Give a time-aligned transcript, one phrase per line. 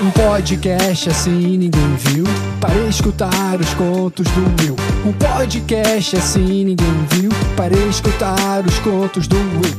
[0.00, 2.24] Um podcast assim ninguém viu.
[2.60, 4.76] Para escutar os contos do Will.
[5.04, 7.30] Um podcast assim ninguém viu.
[7.56, 9.76] Para escutar os contos do Will.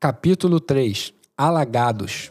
[0.00, 2.30] Capítulo 3 Alagados.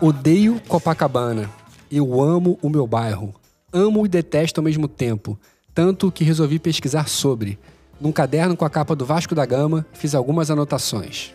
[0.00, 1.63] Odeio Copacabana.
[1.96, 3.32] Eu amo o meu bairro.
[3.72, 5.38] Amo e detesto ao mesmo tempo,
[5.72, 7.56] tanto que resolvi pesquisar sobre.
[8.00, 11.32] Num caderno com a capa do Vasco da Gama, fiz algumas anotações.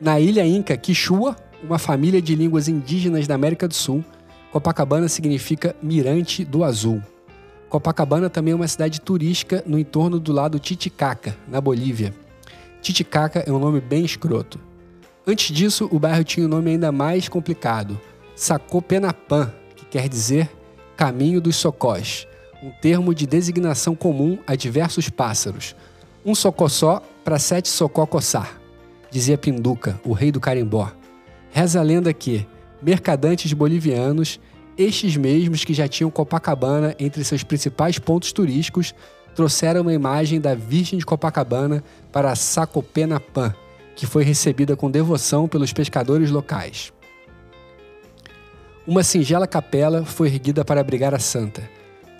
[0.00, 4.04] Na ilha Inca Quichua, uma família de línguas indígenas da América do Sul,
[4.52, 7.02] Copacabana significa Mirante do Azul.
[7.68, 12.14] Copacabana também é uma cidade turística no entorno do lado Titicaca, na Bolívia.
[12.80, 14.60] Titicaca é um nome bem escroto.
[15.26, 18.00] Antes disso, o bairro tinha um nome ainda mais complicado,
[18.36, 20.50] Sacopenapã, que quer dizer
[20.96, 22.26] Caminho dos Socós,
[22.62, 25.76] um termo de designação comum a diversos pássaros.
[26.24, 28.60] Um socossó para sete socó coçar,
[29.10, 30.90] dizia Pinduca, o rei do carimbó.
[31.52, 32.46] Reza a lenda que,
[32.82, 34.40] mercadantes bolivianos,
[34.76, 38.94] estes mesmos que já tinham Copacabana entre seus principais pontos turísticos,
[39.36, 43.54] trouxeram uma imagem da Virgem de Copacabana para Sacopenapã,
[43.94, 46.92] que foi recebida com devoção pelos pescadores locais.
[48.86, 51.62] Uma singela capela foi erguida para abrigar a santa.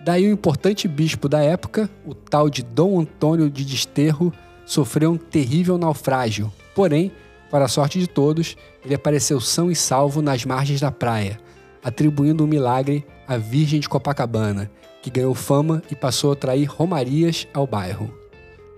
[0.03, 4.33] Daí o importante bispo da época, o tal de Dom Antônio de Desterro,
[4.65, 6.51] sofreu um terrível naufrágio.
[6.75, 7.13] Porém,
[7.51, 11.39] para a sorte de todos, ele apareceu são e salvo nas margens da praia,
[11.83, 14.71] atribuindo o um milagre à Virgem de Copacabana,
[15.03, 18.11] que ganhou fama e passou a atrair romarias ao bairro.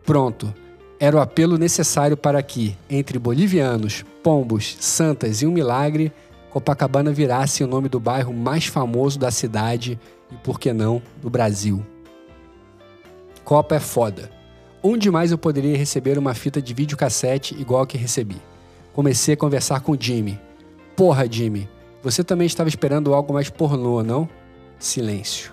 [0.04, 0.52] Pronto,
[0.98, 6.12] era o apelo necessário para que, entre bolivianos, pombos, santas e um milagre,
[6.56, 10.00] Copacabana virasse o nome do bairro mais famoso da cidade
[10.32, 11.84] e, por que não, do Brasil.
[13.44, 14.30] Copa é foda.
[14.82, 18.40] Onde mais eu poderia receber uma fita de videocassete igual a que recebi?
[18.94, 20.40] Comecei a conversar com Jimmy.
[20.96, 21.68] Porra, Jimmy,
[22.02, 24.26] você também estava esperando algo mais pornô, não?
[24.78, 25.52] Silêncio.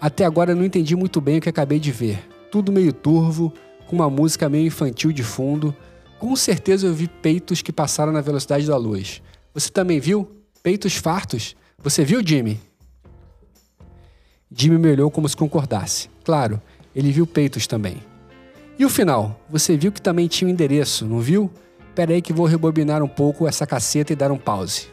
[0.00, 2.24] Até agora eu não entendi muito bem o que acabei de ver.
[2.52, 3.52] Tudo meio turvo,
[3.88, 5.74] com uma música meio infantil de fundo.
[6.20, 9.20] Com certeza eu vi peitos que passaram na velocidade da luz.
[9.56, 10.30] Você também viu?
[10.62, 11.56] Peitos fartos?
[11.82, 12.60] Você viu, Jimmy?
[14.54, 16.10] Jimmy me olhou como se concordasse.
[16.22, 16.60] Claro,
[16.94, 17.96] ele viu peitos também.
[18.78, 19.40] E o final?
[19.48, 21.50] Você viu que também tinha um endereço, não viu?
[21.94, 24.88] Pera aí que vou rebobinar um pouco essa caceta e dar um pause.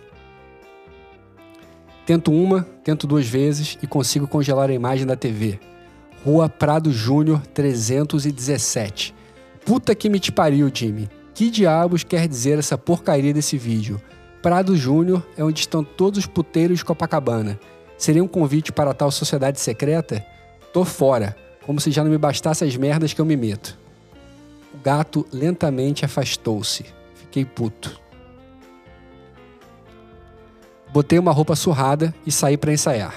[2.05, 5.59] Tento uma, tento duas vezes e consigo congelar a imagem da TV.
[6.23, 9.13] Rua Prado Júnior 317.
[9.65, 11.09] Puta que me te pariu, Jimmy.
[11.33, 13.99] Que diabos quer dizer essa porcaria desse vídeo?
[14.43, 17.57] Prado Júnior é onde estão todos os puteiros de Copacabana.
[17.97, 20.21] Seria um convite para tal sociedade secreta?
[20.73, 21.33] Tô fora,
[21.65, 23.79] como se já não me bastasse as merdas que eu me meto.
[24.73, 26.85] O gato lentamente afastou-se.
[27.15, 27.97] Fiquei puto.
[30.91, 33.15] Botei uma roupa surrada e saí para ensaiar.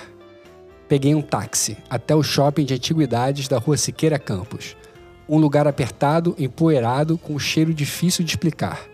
[0.89, 4.77] Peguei um táxi até o shopping de antiguidades da rua Siqueira Campos.
[5.29, 8.87] Um lugar apertado, empoeirado, com um cheiro difícil de explicar.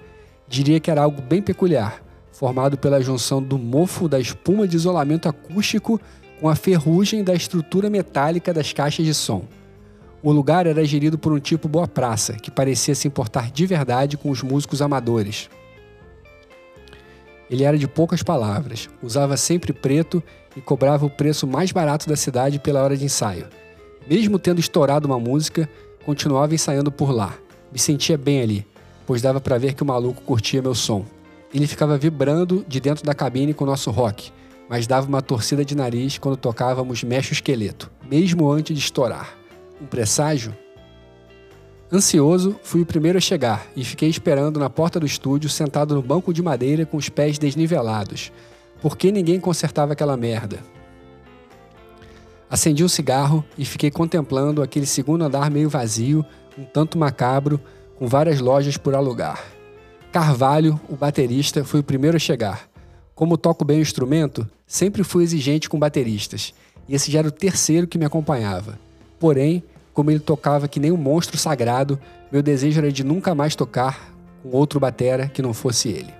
[0.49, 2.03] Diria que era algo bem peculiar,
[2.43, 6.01] formado pela junção do mofo da espuma de isolamento acústico
[6.41, 9.45] com a ferrugem da estrutura metálica das caixas de som.
[10.21, 14.17] O lugar era gerido por um tipo boa praça, que parecia se importar de verdade
[14.17, 15.49] com os músicos amadores.
[17.49, 20.21] Ele era de poucas palavras, usava sempre preto
[20.57, 23.47] e cobrava o preço mais barato da cidade pela hora de ensaio.
[24.11, 25.71] Mesmo tendo estourado uma música,
[26.05, 27.37] continuava ensaiando por lá.
[27.71, 28.67] Me sentia bem ali,
[29.07, 31.07] pois dava para ver que o maluco curtia meu som.
[31.53, 34.33] Ele ficava vibrando de dentro da cabine com o nosso rock,
[34.69, 39.37] mas dava uma torcida de nariz quando tocávamos Mexe o Esqueleto, mesmo antes de estourar.
[39.81, 40.57] Um presságio?
[41.93, 46.01] Ansioso, fui o primeiro a chegar e fiquei esperando na porta do estúdio, sentado no
[46.01, 48.33] banco de madeira com os pés desnivelados,
[48.81, 50.59] por que ninguém consertava aquela merda?
[52.51, 56.25] Acendi um cigarro e fiquei contemplando aquele segundo andar meio vazio,
[56.59, 57.61] um tanto macabro,
[57.97, 59.41] com várias lojas por alugar.
[60.13, 62.69] Carvalho, o baterista, foi o primeiro a chegar.
[63.15, 66.53] Como toco bem o instrumento, sempre fui exigente com bateristas,
[66.87, 68.79] e esse já era o terceiro que me acompanhava.
[69.19, 69.65] Porém,
[69.95, 71.99] como ele tocava que nem um monstro sagrado,
[72.31, 74.13] meu desejo era de nunca mais tocar
[74.43, 76.13] com outro batera que não fosse ele.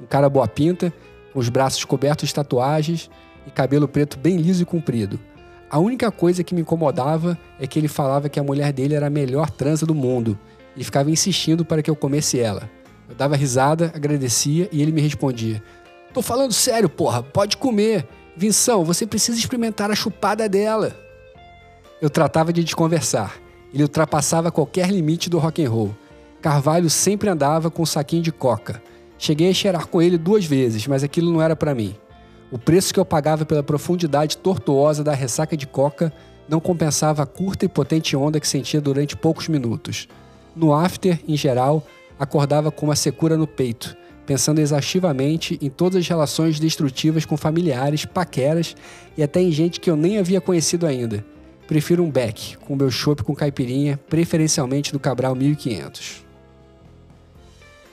[0.00, 0.92] Um cara boa pinta,
[1.32, 3.08] com os braços cobertos de tatuagens
[3.46, 5.20] e cabelo preto bem liso e comprido.
[5.70, 9.06] A única coisa que me incomodava é que ele falava que a mulher dele era
[9.06, 10.36] a melhor transa do mundo
[10.76, 12.68] e ficava insistindo para que eu comesse ela.
[13.08, 15.62] Eu dava risada, agradecia e ele me respondia:
[16.12, 18.06] Tô falando sério, porra, pode comer.
[18.36, 20.94] Vinção, você precisa experimentar a chupada dela.
[22.00, 23.36] Eu tratava de desconversar.
[23.72, 25.94] Ele ultrapassava qualquer limite do rock and roll.
[26.42, 28.82] Carvalho sempre andava com um saquinho de coca.
[29.18, 31.96] Cheguei a cheirar com ele duas vezes, mas aquilo não era para mim.
[32.50, 36.12] O preço que eu pagava pela profundidade tortuosa da ressaca de coca
[36.48, 40.06] não compensava a curta e potente onda que sentia durante poucos minutos.
[40.54, 41.84] No after, em geral,
[42.18, 43.96] acordava com uma secura no peito,
[44.26, 48.74] pensando exaustivamente em todas as relações destrutivas com familiares, paqueras
[49.16, 51.24] e até em gente que eu nem havia conhecido ainda.
[51.66, 56.24] Prefiro um beck, com meu chopp com caipirinha, preferencialmente do Cabral 1500.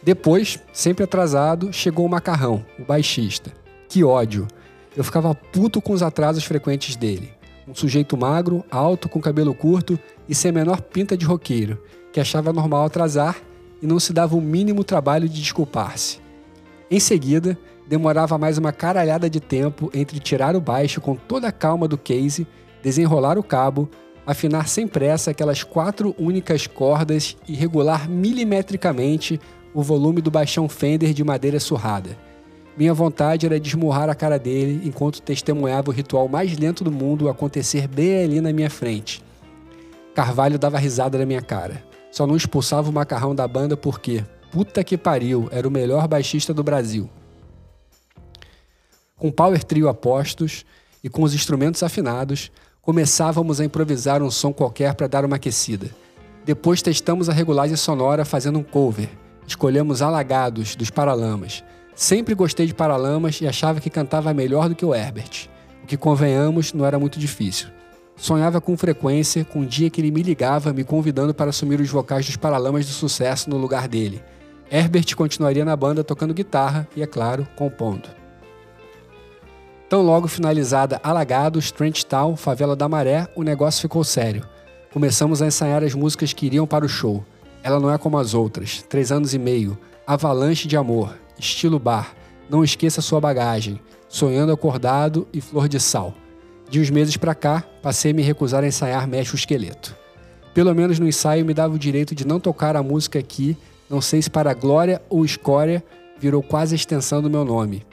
[0.02, 3.52] Depois, sempre atrasado, chegou o macarrão, o baixista.
[3.88, 4.48] Que ódio!
[4.96, 7.32] Eu ficava puto com os atrasos frequentes dele.
[7.68, 9.98] Um sujeito magro, alto, com cabelo curto
[10.28, 11.82] e sem a menor pinta de roqueiro,
[12.12, 13.38] que achava normal atrasar
[13.84, 16.20] e não se dava o mínimo trabalho de desculpar-se.
[16.90, 21.52] Em seguida, demorava mais uma caralhada de tempo entre tirar o baixo com toda a
[21.52, 22.48] calma do case,
[22.82, 23.90] desenrolar o cabo,
[24.26, 29.38] afinar sem pressa aquelas quatro únicas cordas e regular milimetricamente
[29.74, 32.18] o volume do baixão Fender de madeira surrada.
[32.78, 36.92] Minha vontade era de esmurrar a cara dele enquanto testemunhava o ritual mais lento do
[36.92, 39.22] mundo acontecer bem ali na minha frente.
[40.16, 41.93] Carvalho dava risada na minha cara.
[42.14, 46.54] Só não expulsava o macarrão da banda porque, puta que pariu, era o melhor baixista
[46.54, 47.10] do Brasil.
[49.18, 50.64] Com power trio a postos
[51.04, 52.52] e com os instrumentos afinados,
[52.82, 55.90] começávamos a improvisar um som qualquer para dar uma aquecida.
[56.46, 59.10] Depois testamos a regulagem sonora fazendo um cover–
[59.46, 61.64] Escolhemos Alagados, dos Paralamas.
[61.96, 65.50] Sempre gostei de Paralamas e achava que cantava melhor do que o Herbert.
[65.84, 67.68] O que, convenhamos, não era muito difícil.
[68.16, 71.90] Sonhava com frequência com um dia que ele me ligava me convidando para assumir os
[71.90, 74.24] vocais dos Paralamas do Sucesso no lugar dele.
[74.72, 78.10] Herbert continuaria na banda tocando guitarra e, é claro, compondo.
[79.90, 84.44] Tão logo finalizada Alagados, Trench Town, Favela da Maré, o negócio ficou sério.
[84.92, 87.24] Começamos a ensaiar as músicas que iriam para o show.
[87.62, 88.84] Ela não é como as outras.
[88.90, 89.78] Três anos e meio.
[90.06, 91.16] Avalanche de amor.
[91.38, 92.14] Estilo bar.
[92.50, 93.80] Não esqueça sua bagagem.
[94.08, 96.14] Sonhando acordado e flor de sal.
[96.74, 99.96] De uns meses para cá, passei a me recusar a ensaiar Mexe o Esqueleto.
[100.56, 103.56] Pelo menos no ensaio me dava o direito de não tocar a música aqui,
[103.88, 105.84] não sei se para glória ou escória,
[106.18, 107.86] virou quase a extensão do meu nome.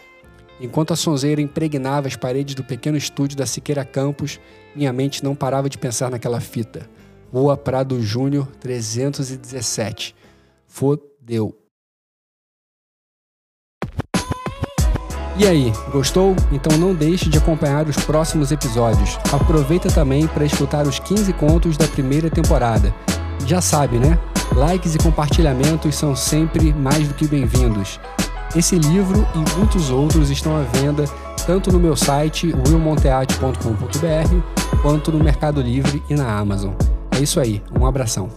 [0.58, 4.40] Enquanto a sonzeira impregnava as paredes do pequeno estúdio da Siqueira Campos,
[4.74, 6.88] minha mente não parava de pensar naquela fita.
[7.30, 10.16] Rua Prado Júnior 317.
[10.66, 11.59] Fodeu.
[15.36, 16.36] E aí, gostou?
[16.52, 19.18] Então não deixe de acompanhar os próximos episódios.
[19.32, 22.94] Aproveita também para escutar os 15 contos da primeira temporada.
[23.46, 24.18] Já sabe, né?
[24.54, 27.98] Likes e compartilhamentos são sempre mais do que bem-vindos.
[28.54, 31.04] Esse livro e muitos outros estão à venda
[31.46, 36.72] tanto no meu site willmonteate.com.br quanto no Mercado Livre e na Amazon.
[37.12, 38.28] É isso aí, um abração.